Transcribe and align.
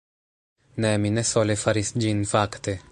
Ne, 0.85 0.93
mi 1.03 1.13
ne 1.19 1.25
sole 1.33 1.59
faris 1.67 1.95
ĝin 2.05 2.29
fakte 2.35 2.79